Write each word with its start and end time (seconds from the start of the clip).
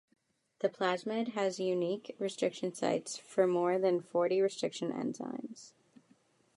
The 0.61 0.69
plasmid 0.69 1.33
has 1.33 1.59
unique 1.59 2.15
restriction 2.17 2.73
sites 2.73 3.17
for 3.19 3.45
more 3.45 3.77
than 3.77 4.01
forty 4.01 4.41
restriction 4.41 4.91
enzymes. 4.91 5.73